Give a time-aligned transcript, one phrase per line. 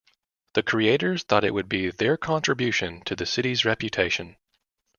[0.55, 4.35] The creators thought it would be their contribution to the city's reputation.